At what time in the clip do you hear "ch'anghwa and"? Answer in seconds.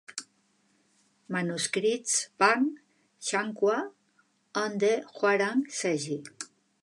3.19-4.79